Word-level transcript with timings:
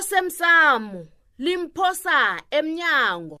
osemsamo 0.00 1.06
limphosa 1.38 2.40
emnyango 2.50 3.38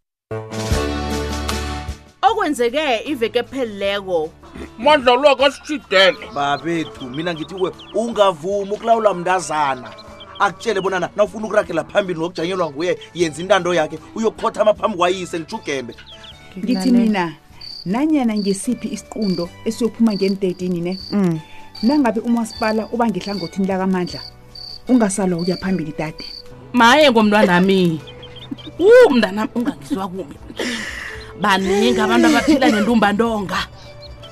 okwenzeke 2.22 2.96
iveke 2.98 3.42
phelileko 3.42 4.30
mandla 4.78 5.12
lwakho 5.14 5.44
asishidele 5.46 6.18
babethu 6.34 7.10
mina 7.10 7.34
ngithi 7.34 7.54
kuwe 7.54 7.72
ungavumi 7.94 8.72
ukulawula 8.72 9.14
mntazana 9.14 9.94
akutshele 10.38 10.80
bonana 10.80 11.10
nawufuna 11.16 11.46
ukuragela 11.46 11.84
phambili 11.84 12.18
ngokujanyelwa 12.18 12.70
nguye 12.70 12.98
yenza 13.14 13.42
intando 13.42 13.74
yakhe 13.74 13.98
uyokukhothama 14.14 14.74
phambi 14.74 14.96
kwayise 14.98 15.38
ngijugembe 15.40 15.94
ngithi 16.58 16.90
mina 16.92 17.34
nanyana 17.86 18.36
ngesiphi 18.36 18.88
isiqundo 18.88 19.48
esiyophuma 19.64 20.12
ngeni-13 20.14 20.82
ne 20.82 20.98
mm. 21.12 21.40
nangabe 21.82 22.20
umasipala 22.20 22.88
uba 22.92 23.06
ngehlangothini 23.08 23.66
lakamandla 23.66 24.20
ungasalwa 24.88 25.40
ukuya 25.40 25.56
phambili 25.56 25.94
dade 25.98 26.24
maye 26.72 27.10
ngomntwanami 27.10 28.00
umntanam 28.78 29.48
ungangiziwa 29.56 30.06
kumi 30.08 30.36
baningi 31.42 32.00
abantu 32.00 32.26
abaphila 32.30 32.66
nentumbantonga 32.70 33.58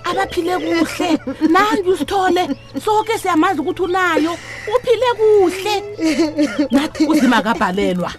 abaphile 0.09 0.53
kuhle 0.63 1.09
nanje 1.53 1.89
usithole 1.91 2.43
soke 2.85 3.19
siyamazi 3.19 3.61
ukuthi 3.61 3.83
unayo 3.83 4.33
uphile 4.75 5.09
kuhle 5.21 5.75
nathi 6.71 7.07
uzima 7.11 7.43
kabhalelwa 7.43 8.13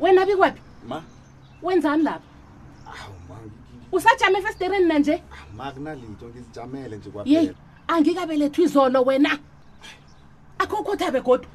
wena 0.00 0.26
bikwaphi 0.26 0.60
ma 0.88 1.02
wenzani 1.62 2.02
lapha 2.02 2.28
usajama 3.92 4.38
efestereni 4.38 4.86
nanje 4.86 5.22
makunalitho 5.54 6.26
ngizijamele 6.28 6.96
nje 6.96 7.10
kwaphela 7.10 7.38
yeyi 7.38 7.52
angikabelethwa 7.88 8.64
izolo 8.64 9.02
wena 9.02 9.38
akho 10.58 10.76
ukuthabe 10.76 11.20
godwa 11.20 11.48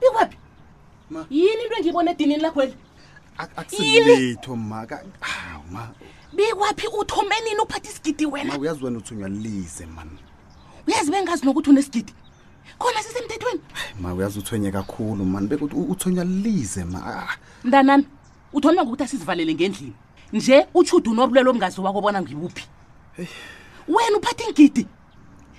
bikwaphi 0.00 0.36
yini 1.30 1.62
into 1.62 1.74
engiyibona 1.76 2.10
edinini 2.10 2.42
lakhweli 2.42 2.74
akusilitho 3.36 4.56
maka 4.56 5.00
awu 5.22 5.64
ma 5.72 5.88
bikwaphi 6.32 6.86
uthome 6.98 7.40
nini 7.44 7.56
ukuphatha 7.60 7.88
isigidi 7.90 8.26
wena 8.26 8.58
uyazi 8.58 8.84
wena 8.84 8.98
uthunywa 8.98 9.28
lize 9.28 9.86
mani 9.86 10.18
uyazi 10.86 11.10
bengazi 11.10 11.46
nokuthi 11.46 11.70
unesigidi 11.70 12.14
khona 12.78 13.02
sisemthethweni 13.02 13.60
ma 14.00 14.14
uyazi 14.14 14.38
uthwenye 14.38 14.70
kakhulu 14.70 15.24
mani 15.24 15.46
bekuthi 15.46 15.76
uthonywa 15.76 16.24
lize 16.24 16.84
ma 16.84 17.28
mntanami 17.64 18.06
uthonywa 18.52 18.82
ngokuthi 18.84 19.02
asizivalele 19.04 19.54
ngendlini 19.54 19.94
nje 20.32 20.66
utshude 20.74 21.10
unorulelo 21.10 21.52
mngazi 21.54 21.80
wako 21.80 22.00
bona 22.00 22.22
ngibuphi 22.22 22.64
wena 23.88 24.18
uphatha 24.18 24.44
ingidi 24.48 24.84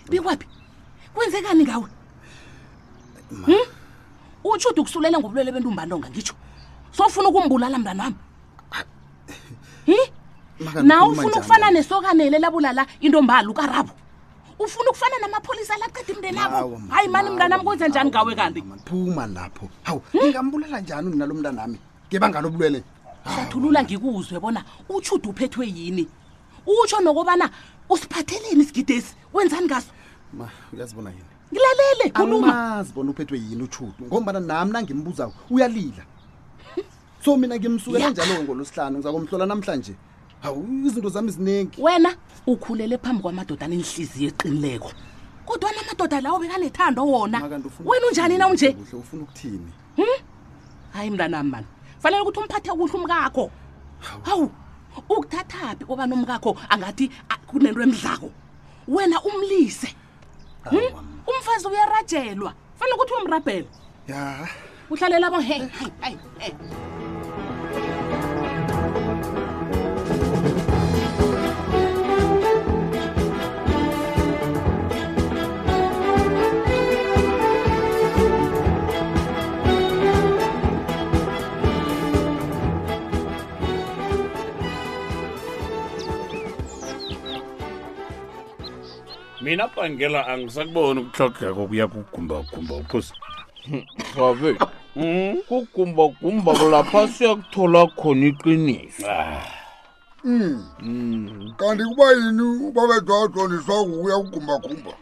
bikwaphi 0.10 0.48
kwenzekani 1.14 1.64
ngawe 1.66 1.90
hm 3.48 3.64
utshude 4.50 4.80
ukusulela 4.82 5.20
ngobulwele 5.20 5.52
bentumbantonga 5.52 6.08
ngitsho 6.10 6.34
sofuna 6.96 7.28
ukumbulala 7.30 7.76
mntana 7.82 8.04
wami 8.04 8.20
hi 9.90 10.00
hmm? 10.06 10.88
nawe 10.88 11.10
ufuna 11.12 11.36
ukufana 11.36 11.68
nesokanele 11.72 12.40
labulala 12.40 12.82
intombala 13.02 13.48
ukarabo 13.50 13.92
ufuna 14.60 14.88
ukufana 14.90 15.16
namapholisa 15.22 15.74
alaqeda 15.76 16.10
imndeni 16.14 16.40
abo 16.40 16.82
hayi 16.94 17.08
mani 17.08 17.30
mntanami 17.30 17.64
kwenza 17.64 17.88
njani 17.88 18.10
ngawe 18.10 18.32
kanti 18.36 18.64
phuma 18.88 19.28
lapho 19.28 19.68
hawu 19.84 20.02
hmm? 20.12 20.22
ngingambulela 20.22 20.80
njani 20.82 21.08
mina 21.10 21.26
lo 21.26 21.34
mntanami 21.36 21.78
ngebanga 22.10 22.42
lobulwele 22.42 22.84
sathulula 23.36 23.84
ngikuzwe 23.84 24.40
bona 24.40 24.64
utshude 24.90 25.28
uphethwe 25.30 25.68
yini 25.68 26.08
utsho 26.66 27.00
nokobana 27.02 27.50
usiphatheleni 27.90 28.64
isigidesi 28.64 29.16
wenzani 29.34 29.66
ngaso 29.66 29.88
ma 30.34 30.50
uyazibona 30.74 31.10
yini 31.10 31.24
ngilalele 31.54 32.12
khulumaazi 32.14 32.94
bona 32.94 33.12
uphethwe 33.12 33.38
yini 33.40 33.64
utshutu 33.64 34.04
ngombana 34.06 34.40
nami 34.40 34.72
nangimbuzako 34.72 35.34
uyalila 35.50 36.04
so 37.26 37.38
mina 37.38 37.56
ngimsukela 37.58 38.00
yeah. 38.00 38.12
njalo 38.12 38.44
ngolosihlanu 38.44 38.98
ngiza 38.98 39.12
kumhlola 39.12 39.46
namhlanje 39.46 39.94
hawu 40.42 40.68
izinto 40.88 41.10
zami 41.10 41.32
ziningi 41.32 41.82
wena 41.82 42.16
ukhulele 42.48 42.98
phambi 42.98 43.22
kwamadodana 43.24 43.76
inhliziyo 43.76 44.30
eqinileko 44.32 44.92
kodwa 45.46 45.72
namadoda 45.72 46.22
lawo 46.22 46.40
bekanethando 46.40 47.06
wona 47.08 47.44
wena 47.86 48.08
unjani 48.08 48.38
na 48.38 48.48
unjekuhle 48.48 48.98
ufuna 49.02 49.24
ukuthini 49.24 49.72
hm? 49.96 50.22
hayi 50.94 51.10
mntanami 51.10 51.50
mani 51.52 51.68
fanele 52.00 52.22
ukuthi 52.22 52.40
umphathe 52.40 52.70
kuhle 52.72 52.94
umkakho 52.98 53.52
hawu 54.24 54.52
ukuthathaphi 55.10 55.84
obani 55.92 56.14
omkakho 56.18 56.52
angathi 56.74 57.06
kunento 57.50 57.82
emdlako 57.86 58.28
wena 58.94 59.18
umlise 59.30 59.90
hmm? 60.72 60.90
umfazi 61.30 61.66
uyarajelwa 61.72 62.52
fanele 62.78 62.94
ukuthi 62.96 63.14
uyomrabhela 63.16 63.68
ya 64.12 64.22
uhlalela 64.92 65.28
bo 65.34 65.40
hey 65.48 65.62
hey 66.02 66.16
hey 66.42 66.54
mina 89.50 89.68
bangela 89.68 90.28
angisakuboni 90.28 91.00
ukutlogeka 91.02 91.52
kokuya 91.54 91.88
kugumbagumba 91.88 92.74
ukhosi 92.76 93.14
babe 94.18 94.50
kugumbagumba 95.48 96.52
kulapha 96.60 97.02
siyakuthola 97.14 97.82
khona 98.00 98.26
iqiniso 98.30 99.08
ah. 99.10 99.42
hmm. 100.22 101.54
kanti 101.60 101.84
kuba 101.90 102.06
yini 102.20 102.42
ubabedwa 102.68 103.16
ajoniswa 103.26 103.76
kukuya 103.90 104.18
kugumbagumba 104.24 104.94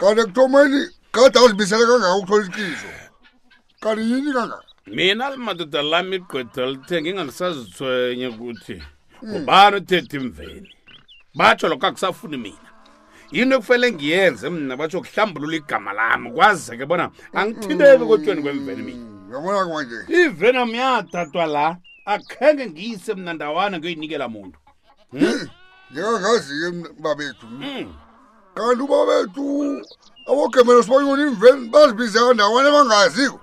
kanti 0.00 0.20
ekuthomeni 0.24 0.80
kade 1.14 1.38
azibisele 1.44 1.84
kangaka 1.90 2.16
ukuthola 2.18 2.44
iqiniso 2.48 2.88
kanti 3.82 4.00
yini 4.08 4.30
kangaka 4.36 4.64
mina 4.96 5.24
limadoda 5.32 5.80
lami 5.90 6.16
igqwetha 6.16 6.62
lithe 6.72 6.96
ngingangisazithwenye 7.02 8.26
ukuthi 8.32 8.76
hmm. 9.20 9.34
ubani 9.36 9.74
uthethe 9.80 10.14
imveni 10.20 10.68
batsho 11.36 11.68
lokho 11.70 11.86
akusafuni 11.88 12.36
mina 12.46 12.64
yinto 13.32 13.56
ekufanele 13.56 13.92
ngiyenze 13.92 14.48
mna 14.48 14.76
batsho 14.76 15.00
kuhlambulula 15.00 15.56
igama 15.56 15.92
lam 15.92 16.32
kwaze 16.32 16.76
ke 16.80 16.84
bona 16.88 17.10
angithinteki 17.34 18.04
kotyweni 18.06 18.42
kwemvenom 18.42 18.80
mm, 18.80 20.08
ivenom 20.08 20.70
yadadwa 20.74 21.46
la 21.46 21.76
akhenge 22.06 22.66
ngiyise 22.66 23.14
mna 23.14 23.32
ndawana 23.36 23.78
ngiyoyinikela 23.78 24.28
muntu 24.28 24.58
hmm? 25.12 25.48
ndingangaziye 25.90 26.72
babethu 27.00 27.46
hmm? 27.46 27.62
Hmm. 27.62 27.92
kanti 28.54 28.82
ubabethu 28.82 29.44
abogemelo 30.26 30.82
sibayona 30.82 31.22
imveni 31.28 31.68
bazibizeka 31.68 32.32
ndawana 32.34 32.70
bangaziko 32.72 33.40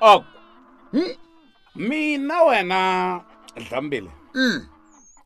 oko 0.00 0.24
mina 1.76 2.42
wena 2.42 2.78
dlambile 3.68 4.10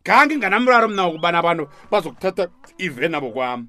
kange 0.03 0.37
nganamraro 0.37 0.88
mna 0.88 1.06
wokubana 1.06 1.38
abantu 1.38 1.69
bazokuthatha 1.91 2.49
iveni 2.78 3.16
abo 3.16 3.31
kwami 3.31 3.69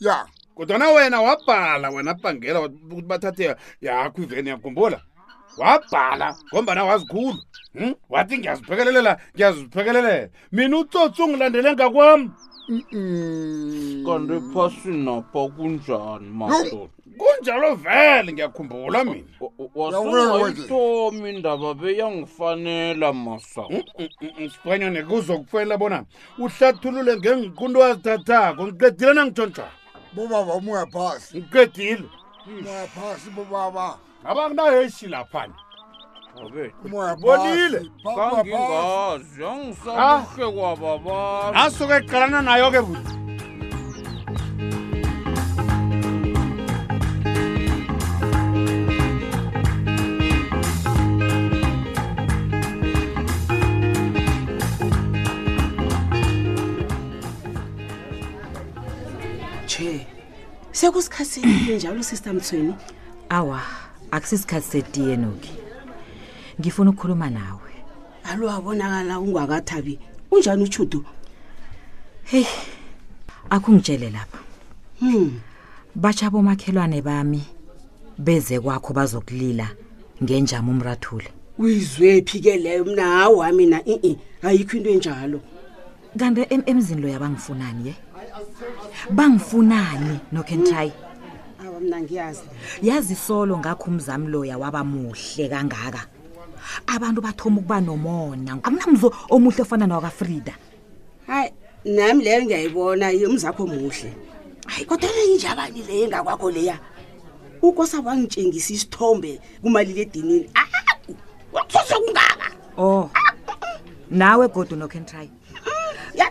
ya 0.00 0.26
kodwana 0.54 0.90
wena 0.90 1.20
wabhala 1.22 1.90
wena 1.90 2.14
bhangela 2.14 2.60
ukuthi 2.60 3.02
bathathe 3.02 3.56
yakho 3.80 4.22
iveni 4.22 4.48
yakhumbula 4.50 5.00
wabhala 5.58 6.36
ngombana 6.54 6.84
wazikhulu 6.84 7.28
um 7.74 7.84
hmm? 7.84 7.94
wathi 8.08 8.38
ngiyaziphekelelela 8.38 9.16
ngiyaziphekelelela 9.36 10.28
mina 10.52 10.76
utsotsi 10.78 11.22
ungilandele 11.22 11.72
ngakwam 11.72 12.20
kanti 14.06 14.36
phasinapha 14.54 15.42
kunjani 15.48 16.30
kunjalo 17.18 17.74
vele 17.74 18.32
ngiyakhumbula 18.32 19.04
mina 19.04 19.26
wasungayitomi 19.74 21.32
ndaba 21.40 21.74
beyangifanela 21.74 23.12
masaspanyane 23.12 24.88
mm, 24.88 24.90
mm, 24.90 25.02
mm, 25.02 25.06
kuzokufanela 25.08 25.76
bona 25.80 25.98
uhlathulule 26.38 27.16
ngengikunto 27.16 27.78
wazithathako 27.80 28.60
ngiqedile 28.66 29.12
nangitshontshwana 29.14 29.72
bobaba 30.14 30.52
umoya 30.54 30.86
phasi 30.86 31.38
ngiqedile 31.42 32.06
umoya 32.46 32.86
phasi 32.94 33.28
bobaba 33.30 33.98
abanginayeshi 34.24 35.06
laphana 35.08 35.54
bonile 37.22 37.80
angasuke 41.62 41.96
eqalana 42.02 42.40
nayo-ke 42.44 42.80
buti 42.86 43.15
sekusikhathi 60.86 61.40
njalo 61.76 62.02
sister 62.02 62.34
mthweni 62.34 62.74
awa 63.28 63.62
akusisikhathi 64.10 64.70
setiye 64.70 65.16
noki 65.16 65.52
ngifuna 66.60 66.90
ukukhuluma 66.90 67.30
nawe 67.30 67.70
alo 68.24 68.50
abonakala 68.50 69.20
ungwakathabi 69.20 69.98
unjani 70.30 70.62
uchudo 70.64 71.04
heyi 72.24 72.46
akungitshele 73.50 74.10
lapha 74.10 74.38
hmm. 75.00 75.40
batsha 75.94 76.30
bomakhelwane 76.30 77.02
bami 77.02 77.42
beze 78.18 78.60
kwakho 78.60 78.92
bazokulila 78.92 79.68
ngenjama 80.22 80.70
umrathule 80.70 81.30
uyizwephi 81.58 82.40
ke 82.40 82.56
leyo 82.56 82.84
mna 82.84 83.04
hawu 83.06 83.38
wami 83.38 83.66
na 83.66 83.82
i-i 83.88 84.16
ayikho 84.42 84.76
into 84.76 84.90
enjalo 84.90 85.40
kanti 86.18 86.46
emzini 86.66 87.00
loyo 87.00 87.16
abangifunani 87.16 87.80
ye 87.88 87.90
eh? 87.90 87.96
bangifunani 89.10 90.20
no 90.32 90.42
can 90.42 90.62
try 90.64 90.92
awu 91.64 91.80
mina 91.80 92.00
ngiyazi 92.00 92.42
yazi 92.82 93.14
solo 93.14 93.58
ngakho 93.58 93.84
umzami 93.90 94.26
loya 94.28 94.58
wabamuhle 94.58 95.44
kangaka 95.48 96.02
abantu 96.86 97.20
bathoma 97.26 97.60
ukuba 97.60 97.80
nomona 97.80 98.52
akunamzo 98.56 99.08
omuhle 99.32 99.62
ofana 99.64 99.86
nawa 99.86 100.00
kaFrida 100.06 100.54
hayi 101.26 101.50
nami 101.84 102.24
leyo 102.24 102.42
ngiyayibona 102.44 103.06
umzakho 103.26 103.62
omuhle 103.64 104.12
hayi 104.66 104.84
kodwa 104.84 105.10
injabani 105.32 105.80
le 105.88 105.94
engakwakho 106.04 106.50
leya 106.50 106.78
ukosa 107.62 108.00
wangitshengisa 108.04 108.72
isithombe 108.74 109.40
kumalile 109.62 110.02
edinini 110.02 110.46
ah 110.54 110.66
uthuse 111.56 111.94
kungaka 112.02 112.48
oh 112.76 113.08
nawe 114.10 114.44
godu 114.48 114.76
no 114.76 114.86
can 114.88 115.06
try 115.06 115.28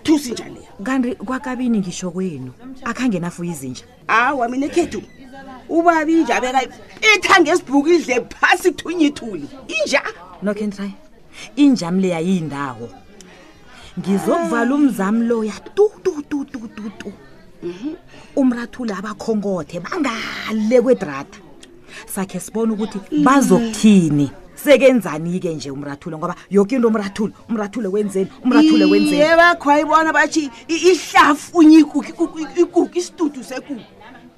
akuthusi 0.05 0.31
njani 0.31 0.59
kanti 0.83 1.15
kwakabini 1.15 1.79
ngisho 1.79 2.11
kwenu 2.11 2.51
akhange 2.83 3.19
nafuya 3.19 3.51
izinja 3.51 3.83
hawa 4.07 4.47
mina 4.49 4.65
ekhethu 4.69 5.01
ubaba 5.69 6.11
inja 6.11 6.39
bekayipetha 6.41 7.41
ngesibhuku 7.41 7.89
idle 7.89 8.15
phasi 8.29 8.69
kuthunya 8.71 9.05
ithuli 9.09 9.47
inja 9.77 10.01
noken 10.43 10.69
try 10.71 10.91
injami 11.55 12.01
leya 12.01 12.19
yindawo 12.19 12.87
ngizokuvala 13.99 14.75
umzami 14.75 15.25
loya 15.25 15.53
tutututututu 15.75 17.11
mhm. 17.63 17.93
umrathule 18.35 18.93
abakhongothe 18.93 19.79
bangale 19.79 20.77
kwedrata 20.83 21.39
sakhe 22.13 22.39
sibone 22.39 22.71
ukuthi 22.73 22.99
mm. 23.11 23.23
bazokuthini 23.23 24.23
mm 24.29 24.29
-hmm. 24.29 24.44
sekenzani-ke 24.65 25.53
nje 25.53 25.71
umrathule 25.71 26.17
ngoba 26.17 26.35
yoke 26.49 26.75
into 26.75 26.87
umrathule 26.87 27.33
umrathule 27.49 27.87
wenzeni 27.87 28.27
umrathule 28.43 28.85
wenzeni 28.85 29.19
yebakho 29.19 29.69
ayibona 29.71 30.11
bathi 30.13 30.49
ihlafu 30.67 31.57
unye 31.59 31.79
ikuku 31.79 32.39
ikuku 32.39 32.89
isitudu 32.97 33.43
sekuku 33.43 33.81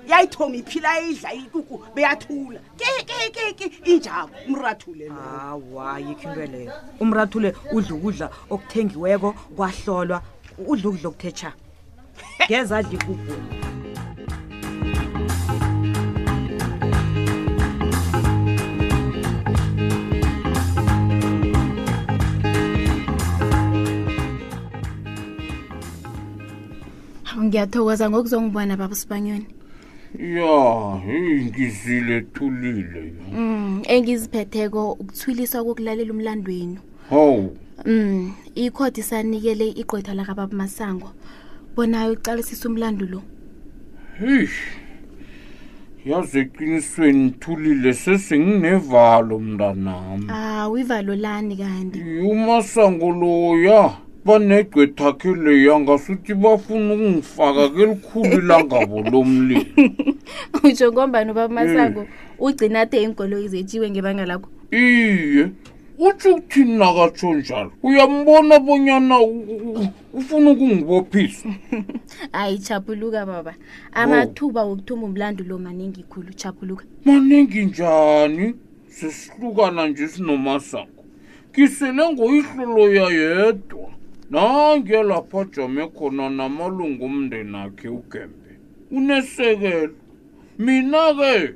yayithoma 0.07 0.55
iphila 0.55 0.99
idla 1.01 1.33
ikuku 1.33 1.83
beyathula 1.95 2.59
kekekeke 2.77 3.89
injabo 3.91 4.29
umrathule 4.47 5.09
hawa 5.09 5.99
yikho 5.99 6.29
into 6.29 6.45
leyo 6.45 6.71
umrathule 6.99 7.53
udla 7.71 7.95
ukudla 7.99 8.29
okuthengiweko 8.49 9.31
kwahlolwa 9.55 10.21
udla 10.67 10.89
ukudla 10.89 11.09
okuthetsha 11.09 11.51
ngeza 12.49 12.77
adla 12.77 12.93
ikuku 12.93 13.35
ngiyathokoza 27.47 28.05
ngokuzongibona 28.09 28.73
baba 28.79 28.95
sibanyoni 29.01 29.47
ya 30.35 30.57
inkizile 31.15 32.15
ethulile 32.21 33.03
mm, 33.33 33.83
engiziphetheko 33.95 34.81
ukuthwiliswa 35.01 35.61
kokulalela 35.67 36.11
umlandweni 36.13 36.77
hawu 37.09 37.57
um 37.85 37.93
mm, 37.99 38.31
ikhodi 38.55 39.01
sanikele 39.09 39.65
igqwetha 39.81 40.13
lakababa 40.13 40.55
masango 40.61 41.09
bonayo 41.75 42.11
ucalisisa 42.13 42.69
umlando 42.69 43.05
lo 43.11 43.19
heyi 44.19 44.49
yazi 46.09 46.37
eqinisweni 46.43 47.25
thulile 47.41 47.91
sesinginevalo 48.03 49.35
mntanami 49.47 50.25
aw 50.37 50.75
ah, 50.75 50.79
ivalo 50.81 51.13
lani 51.25 51.55
kanti 51.63 51.99
umasango 52.31 53.09
loya 53.21 54.06
banegqwetha 54.27 55.09
khe 55.19 55.31
leyanga 55.43 55.95
suthi 56.03 56.33
bafuna 56.33 56.93
ukungifaka 56.93 57.63
ke 57.75 57.83
likhulu 57.87 58.41
langabo 58.49 58.97
lomlilo 59.01 59.87
utsho 60.63 60.91
ngombani 60.91 61.31
uba 61.31 61.47
masango 61.47 62.01
eh. 62.01 62.43
ugcina 62.43 62.81
athe 62.81 62.97
iinkolo 63.01 63.39
izetshiwe 63.45 63.89
ngebanga 63.91 64.25
lakho 64.25 64.49
iye 64.71 65.47
utsho 66.07 66.35
ukuthina 66.35 66.87
katsho 66.95 67.33
njalo 67.33 67.71
uyambona 67.83 68.59
bonyana 68.59 69.15
ufuna 70.13 70.51
ukungibophisa 70.51 71.49
hayi 72.31 72.59
chaphuluka 72.59 73.25
baba 73.25 73.53
amathuba 73.91 74.63
wokuthumba 74.65 75.07
umlando 75.07 75.43
lo 75.43 75.57
maningi 75.57 76.03
khulu 76.03 76.33
chaphuluka 76.33 76.85
maningi 77.05 77.65
njani 77.65 78.53
sisihlukana 78.87 79.87
nje 79.87 80.07
sinomasango 80.07 81.01
ngiselengoyihlolo 81.51 82.93
yayedwa 82.93 83.87
nange 84.29 85.03
lapho 85.03 85.41
ajame 85.41 85.87
khona 85.95 86.29
namalungu 86.29 87.05
omndeni 87.05 87.57
akhe 87.57 87.87
ugembe 87.89 88.51
unesekelo 88.91 89.93
mina-ke 90.57 91.53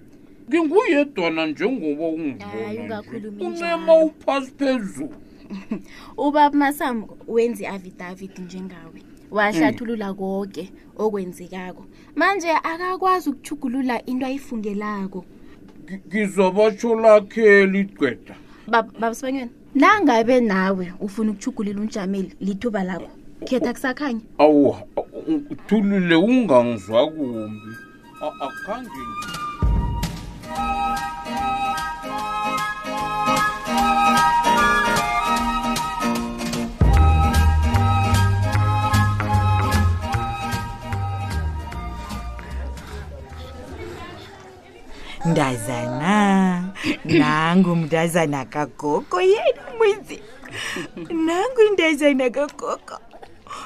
nginguyedwana 0.50 1.46
njengoba 1.46 2.06
ungibona 2.08 3.04
uncema 3.42 3.96
uphasi 4.04 4.52
phezulu 4.58 5.16
ubaba 6.28 6.58
masambo 6.58 7.18
wenza 7.28 7.64
i-avidavid 7.64 8.40
njengawe 8.40 9.00
wahlathulula 9.36 10.08
hmm. 10.08 10.16
konke 10.18 10.64
okwenzekako 11.04 11.84
manje 12.16 12.50
akakwazi 12.52 13.30
ukuchugulula 13.30 13.96
into 14.06 14.26
ayifundelako 14.26 15.26
ngizobatsho 16.08 16.96
lakhe 17.00 17.66
ligcweda 17.66 18.36
babasibanyweni 18.72 19.52
nangabe 19.76 20.42
nawe 20.42 20.94
ufuna 21.00 21.32
ukuchugulela 21.32 21.82
unjameli 21.82 22.34
lithuba 22.40 22.84
lakho 22.84 23.10
khetha 23.46 23.74
kusakhanya 23.74 24.20
awu 24.38 24.76
thulule 25.68 26.16
ungangizwa 26.16 27.12
kumbi 27.12 27.76
akhange 28.42 29.02
ndazana 45.26 46.72
nangu 47.06 47.76
mndazana 47.76 48.46
kagoko 48.46 49.22
yena 49.22 49.61
mwizi 49.82 50.22
nangu 51.26 51.62
indazana 51.70 52.30
kagogo 52.30 53.00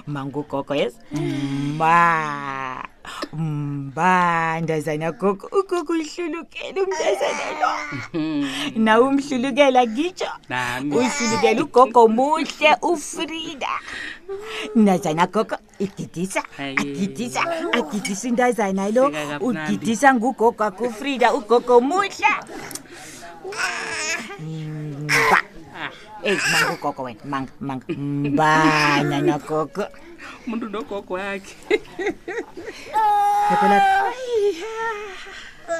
mangugogo 0.07 0.75
yes 0.75 0.93
mba 1.11 2.85
mba 3.33 4.61
ndazana 4.61 5.11
gogo 5.11 5.47
ugogo 5.51 5.93
uhlulukele 5.93 6.81
umntazana 6.81 7.75
hmm. 8.11 8.41
lo 8.43 8.47
nawe 8.75 9.07
umhlulukela 9.07 9.83
ngitsho 9.87 10.27
uhlulukele 10.97 11.61
ugogo 11.61 12.07
muhle 12.07 12.69
ufrida 12.81 13.69
ndazana 14.75 15.27
gogo 15.27 15.57
igidisa 15.79 16.41
agidisa 16.57 17.41
agidisa 17.77 18.27
indazana 18.29 18.89
lo 18.89 19.11
ugidisa 19.41 20.13
ngugogo 20.15 20.63
akufrida 20.63 21.33
ugogo 21.33 21.81
muhle 21.81 22.29
mba 25.03 25.39
ei 26.25 26.37
manga 26.41 26.73
ugogo 26.73 27.01
wena 27.05 27.19
manga 27.25 27.51
manga 27.61 27.85
mbanya 27.93 29.21
nyagogo 29.21 29.83
umuntu 30.47 30.65
nogogo 30.73 31.13
wakhe 31.19 31.53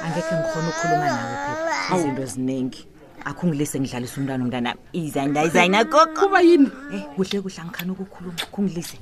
angekhe 0.04 0.32
ngikhona 0.38 0.68
ukukhuluma 0.70 1.06
nawe 1.18 1.34
phela 1.44 1.76
izinto 1.98 2.20
eziningi 2.26 2.80
akhungilise 3.28 3.76
ngidlalise 3.80 4.14
umntwana 4.18 4.42
umntana 4.46 4.70
izandaizainagogokuba 5.00 6.38
yini 6.48 6.68
eh, 6.94 7.02
kuhle 7.16 7.36
kuhle 7.44 7.58
angikhani 7.62 7.90
ukukhuluma 7.94 8.40
khungilise 8.52 8.96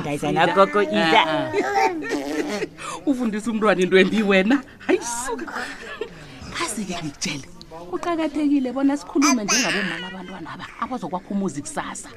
ndaizainagogo 0.00 0.80
iza 0.98 1.20
eh, 1.26 1.46
eh. 1.46 3.08
ufundise 3.08 3.46
umntwana 3.52 3.78
into 3.84 3.96
embi 4.02 4.18
wena 4.30 4.56
hayi 4.86 5.00
suka 5.24 5.46
kazi-ke 6.56 6.94
ngikutshele 7.04 7.46
kuqakathekile 7.90 8.70
bona 8.72 8.94
sikhulume 8.96 9.42
njengabomama 9.44 10.06
abantwana 10.10 10.48
aba 10.54 10.64
abazokwakha 10.82 11.30
umuzi 11.34 11.60
kusasa 11.64 12.08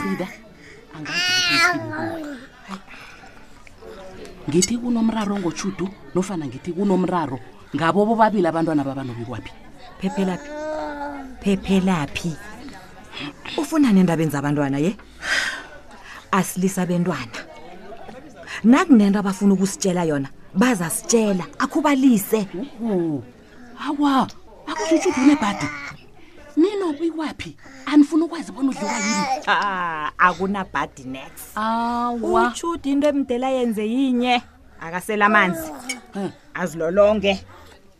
frida 0.00 0.28
angazi 0.96 1.22
ngithi 4.48 4.74
kunomraro 4.80 5.34
ngotshudu 5.40 5.86
nofana 6.14 6.44
ngithi 6.48 6.70
kunomraro 6.76 7.38
ngabo 7.76 8.00
bobabili 8.08 8.46
abantwana 8.48 8.82
babanobikwaphi 8.88 9.52
phephelaphi 10.00 10.50
phephelaphi 11.42 12.32
ufunani 13.60 13.98
endabeni 14.00 14.30
zabantwana 14.32 14.78
ye 14.84 14.92
asilisa 16.32 16.82
bentwana 16.88 17.38
nakunento 18.64 19.16
abafuna 19.20 19.52
ukusitshela 19.54 20.02
yona 20.08 20.28
bazasitshela 20.54 21.44
akhubalise 21.58 22.40
awa 23.86 24.16
akushutsho 24.74 25.08
udlule 25.10 25.34
bhadi 25.36 25.66
ninobi 26.56 27.10
kwaphi 27.10 27.56
anifuna 27.86 28.24
ukwazi 28.24 28.52
bona 28.52 28.70
udliwa 28.70 28.92
yini 28.92 29.24
ah, 29.46 29.62
ah 29.64 30.10
akunabhadi 30.18 31.04
next 31.04 31.56
awa 31.58 32.48
uchude 32.48 32.90
into 32.90 33.06
emdela 33.08 33.48
yenze 33.48 33.84
yinye 33.90 34.42
akasela 34.80 35.26
amanzi 35.26 35.70
azilolonge 36.54 37.44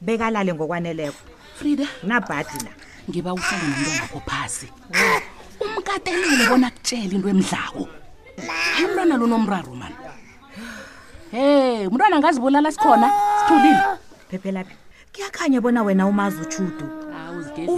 bekalale 0.00 0.54
ngokwaneleko 0.54 1.19
frida 1.59 1.87
nabhadi 2.02 2.59
la 2.64 2.73
ngiba 3.11 3.33
uhlale 3.35 3.64
nomntwana 3.66 4.00
wakho 4.02 4.21
phasi 4.31 4.69
umkatelile 5.76 6.49
bona 6.49 6.71
kutshele 6.71 7.14
into 7.14 7.28
emdlako 7.28 7.88
hayi 8.47 8.85
umntwana 8.87 9.16
lonomraro 9.16 9.75
mani 9.75 9.95
hey 11.31 11.87
umntwana 11.87 12.19
ngazibulala 12.19 12.73
sikhona 12.73 13.09
sithulile 13.40 13.81
phephelaphi 14.31 14.76
kuyakhanya 15.14 15.61
bona 15.61 15.83
wena 15.87 16.04
umazi 16.06 16.37
utshudu 16.42 16.76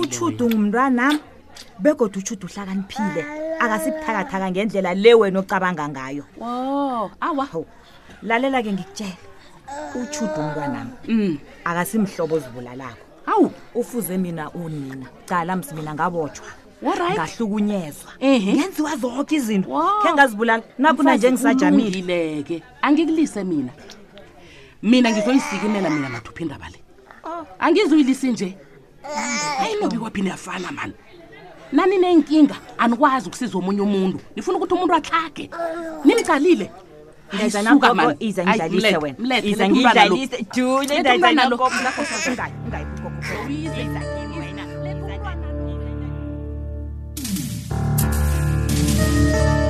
utshudu 0.01 0.45
ngumntwana 0.51 1.05
begoda 1.79 2.17
utshudu 2.19 2.47
uhlakaniphile 2.49 3.23
akasibuthakathaka 3.61 4.47
ngendlela 4.53 4.91
le 4.97 5.13
wena 5.21 5.39
ocabanga 5.45 5.85
ngayo 5.93 6.25
oh, 6.41 7.11
awa 7.21 7.47
lalela 8.25 8.63
ke 8.65 8.73
ngikutshele 8.73 9.17
utshudu 10.03 10.33
umntwanam 10.33 10.89
mm. 11.09 11.37
akasimhlobo 11.65 12.35
ozibulalako 12.41 13.03
awu 13.29 13.53
ufuze 13.77 14.17
mina 14.19 14.49
unina 14.57 15.07
cala 15.29 15.57
msi 15.61 15.75
mina 15.77 15.93
ngabotshwa 15.95 16.47
ngahlukunyezwa 17.13 18.13
ngenziwa 18.23 18.97
zonke 18.97 19.37
izinto 19.37 19.69
khe 20.03 20.09
ngazibulala 20.17 20.63
nakunanje 20.79 21.33
ngisajamileke 21.33 22.63
angikulise 22.83 23.45
mina 23.45 23.73
mina 24.83 25.11
ngizoyisikimela 25.13 25.91
mina 25.91 26.09
mathuphi 26.09 26.43
indaba 26.43 26.69
le 26.73 26.81
angizuyilisi 27.59 28.31
nje 28.33 28.55
hayi 29.59 29.75
nobi 29.83 29.99
kwaphi 29.99 30.23
niyafana 30.23 30.73
mani 30.73 30.93
nani 31.73 31.99
nenkinga 31.99 32.55
anikwazi 32.79 33.27
ukusiza 33.29 33.59
omunye 33.59 33.81
umuntu 33.81 34.21
nifuna 34.37 34.57
ukuthi 34.57 34.75
umuntu 34.75 34.95
atlage 34.95 35.51
nimcalile 36.05 36.71
thank 48.99 49.61
you 49.61 49.66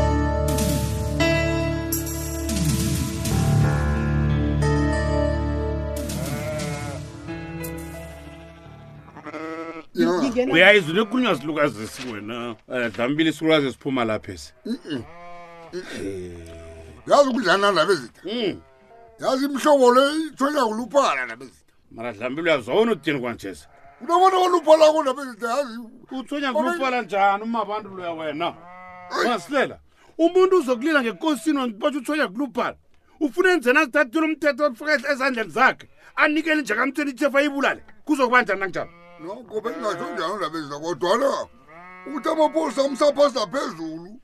uya 10.53 10.73
izwi 10.73 10.93
nekunywa 10.95 11.37
silukazisi 11.39 12.09
wena 12.09 12.55
eh, 12.73 12.93
dlambile 12.95 13.31
isilukazi 13.31 13.67
esiphuma 13.67 14.05
lapha 14.05 14.33
esi 14.33 14.53
eh. 14.65 16.33
yazi 17.07 17.29
ukudlana 17.29 17.73
nabezita 17.73 18.21
mm. 18.25 18.61
yazi 19.21 19.45
imhlobo 19.45 19.95
le 19.95 20.01
ithwela 20.33 20.65
kuluphala 20.65 21.27
nabezita 21.27 21.67
mara 21.91 22.13
dlambile 22.13 22.51
uyazi 22.53 22.71
wawona 22.71 22.93
udini 22.93 23.21
kwanjeza 23.21 23.67
unabona 24.01 24.37
oluphalako 24.37 25.03
nabezita 25.03 25.47
yazi 25.57 25.79
uthwenya 26.13 26.53
kuluphala 26.53 27.03
njani 27.03 27.43
umabantu 27.43 27.89
loya 27.91 28.11
wena 28.13 28.55
masilela 29.25 29.79
umuntu 30.19 30.57
uzokulila 30.59 31.03
ngekosini 31.03 31.59
wanibatha 31.59 31.99
uthwenya 31.99 32.29
kuluphala 32.29 32.77
ufuna 33.21 33.53
enzena 33.53 33.81
azithathela 33.81 34.27
umthetho 34.27 34.67
ofaka 34.67 35.13
ezandleni 35.13 35.51
zakhe 35.51 35.89
anikele 36.17 36.63
njengamthweni 36.63 37.11
ithefa 37.11 37.39
ayibulale 37.39 37.83
kuzokuba 38.05 38.43
njani 38.43 38.61
nakunjalo 38.61 38.91
noko 39.21 39.61
bendingatsho 39.61 40.07
njeanondabezisa 40.17 40.79
kodwana 40.79 41.31
ukuthi 42.07 42.29
amapolisa 42.29 42.83
amsaphasa 42.85 43.43
phezulu 43.53 44.21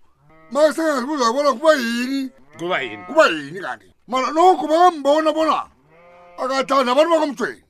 ma 0.52 0.62
sengazibuzakubona 0.72 1.50
kuba 1.52 1.72
yini 1.74 2.20
kuba 2.58 2.76
yini 2.80 3.04
kuba 3.08 3.24
yini 3.28 3.60
kanti 3.60 3.88
mala 4.08 4.30
noko 4.32 4.66
bangambona 4.68 5.32
bona 5.32 5.56
akathandi 6.38 6.90
abantu 6.92 7.10
bakamthweni 7.14 7.60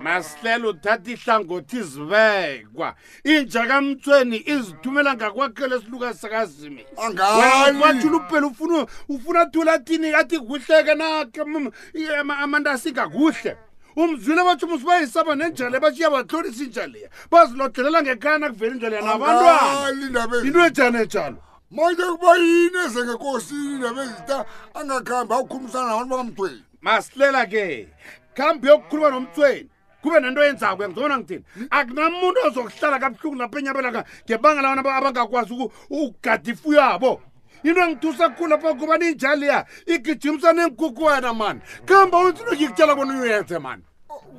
masihlela 0.00 0.64
uthatha 0.70 1.10
ihlangothi 1.12 1.78
zibekwa 1.82 2.94
inja 3.24 3.66
kamthweni 3.66 4.38
izithumela 4.46 5.10
ngakwakhelo 5.18 5.74
esilukazi 5.76 6.16
sakazimisiwathula 6.22 8.16
uphela 8.24 8.46
ufuna 8.46 8.76
ufuna 9.08 9.38
athula 9.40 9.70
athini 9.74 10.14
athi 10.14 10.38
kuhleke 10.40 10.94
nake 10.94 11.44
mm, 11.44 11.68
mm, 11.94 12.30
amantu 12.30 12.70
asinga 12.70 13.08
kuhle 13.10 13.56
umzwile 13.96 14.44
batho 14.44 14.66
musi 14.66 14.84
bayisaba 14.84 15.34
nenjala 15.34 15.80
bathi 15.80 16.00
iyabatlolisa 16.02 16.64
injaleya 16.64 17.08
bazilodlelela 17.30 18.02
ngekhayana 18.02 18.48
kuvela 18.52 18.72
indlela 18.74 18.96
yanabantwanainto 18.96 20.66
ejani 20.66 21.00
ejalo 21.04 21.38
manje 21.74 22.02
kuba 22.06 22.32
yini 22.36 22.78
ezengekosini 22.86 23.78
nabezita 23.82 24.44
angakhambi 24.78 25.32
akukhulumisana 25.34 25.86
nabantu 25.86 26.10
bakamthweni 26.10 26.62
masilela 26.80 27.46
ke 27.46 27.88
khambi 28.36 28.68
yokukhuluma 28.68 29.10
nomthweni 29.10 29.68
kube 30.02 30.20
nento 30.20 30.40
yenzako 30.44 30.82
yangizobona 30.82 31.18
ngithini 31.18 31.44
akunamuntu 31.70 32.38
ozokuhlala 32.46 32.98
kabuhlungu 33.02 33.36
lapha 33.40 33.58
enyabelanga 33.58 34.02
ngebanga 34.26 34.62
labantu 34.62 34.90
abangakwazi 34.98 35.52
ukugada 35.90 36.50
ifuyo 36.52 36.82
abo 36.84 37.20
yinto 37.64 37.80
engithusa 37.80 38.28
kukhulu 38.28 38.50
lapha 38.50 38.74
kuba 38.74 38.98
ninjali 38.98 39.46
ya 39.46 39.66
igijimisa 39.86 40.52
nenkuku 40.52 41.04
wena 41.04 41.32
mani 41.34 41.60
kambe 41.84 42.16
unsi 42.16 42.42
nokikutshela 42.44 42.94
bona 42.94 43.20
uyenze 43.20 43.58
mani 43.58 43.82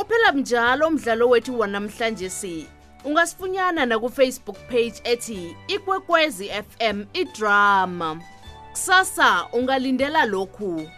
uphela 0.00 0.32
mnjalo 0.32 0.86
umdlalo 0.86 1.28
wethu 1.28 1.58
wanamhlanje 1.60 2.30
si 2.30 2.66
ungasifunyana 3.04 3.86
nakufacebook 3.86 4.56
page 4.70 4.94
ethi 5.04 5.56
ikwekwezi 5.68 6.46
fm 6.66 7.04
idrama 7.12 8.20
kusasa 8.80 9.46
ungalindela 9.52 10.24
lokhu 10.24 10.88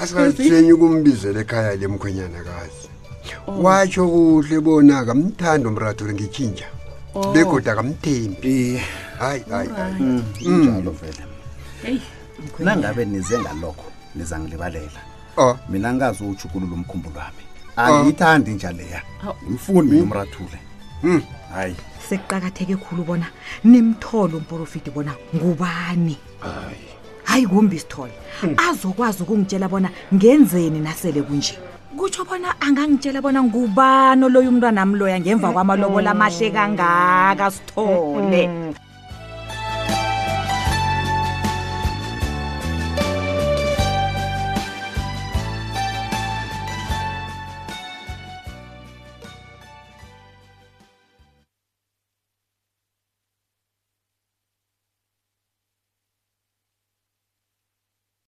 asikazitshenyi 0.00 0.72
ukumbizela 0.72 1.40
ekhaya 1.40 1.76
le 1.76 1.86
mkhwenyana 1.88 2.42
kazi 2.48 2.88
oh. 3.46 3.60
watsho 3.62 4.08
kuhle 4.08 4.60
bona 4.60 5.04
kamthando 5.04 5.70
mrathu 5.70 6.06
ringitshintsha 6.06 6.64
oh. 7.14 7.32
begoda 7.32 7.74
kamthembi 7.74 8.80
hayi 9.18 9.44
yeah. 9.48 9.50
hayi 9.50 9.68
hayi 9.76 9.94
mm. 10.00 10.22
mm. 10.44 10.62
njalo 10.62 10.90
vele 10.90 11.22
hey, 11.82 11.98
nangabe 12.58 13.04
nize 13.04 13.38
ngalokho 13.38 13.84
niza 14.14 14.38
ngilibalela 14.40 15.00
oh. 15.36 15.56
mina 15.68 15.92
ngikazi 15.92 16.24
uwujugulula 16.24 16.72
umkhumbulo 16.72 17.16
wami 17.18 17.44
oh. 17.76 17.80
angiyithandi 17.80 18.50
oh. 18.50 18.54
njaleya 18.54 19.02
imfuni 19.48 19.80
oh. 19.80 19.82
minomrathule 19.82 20.58
mm. 21.02 21.10
mm. 21.12 21.22
hayi 21.54 21.72
mm. 21.78 22.00
sekuqakatheke 22.08 22.76
khulu 22.76 23.04
bona 23.04 23.26
nimthole 23.64 24.36
umprofiti 24.36 24.90
bona 24.90 25.14
ngubani 25.36 26.16
hayi 26.40 26.86
hayi 27.26 27.46
kumbi 27.46 27.78
sithole 27.78 28.12
hmm. 28.40 28.54
azokwazi 28.70 29.22
ukungitshela 29.22 29.68
bona 29.68 29.88
ngenzeni 30.14 30.78
nasele 30.80 31.20
kunje 31.26 31.54
kutsho 31.98 32.22
bona 32.28 32.48
angangitshela 32.62 33.18
bona 33.24 33.40
ngubani 33.46 34.26
loyo 34.32 34.48
umntwanami 34.54 34.94
loya 34.98 35.16
ngemva 35.20 35.48
kwamalobo 35.54 35.98
lamahle 36.06 36.48
kangaka 36.56 37.44
sithole 37.54 38.42
mm 38.48 38.54
-hmm. 38.58 38.85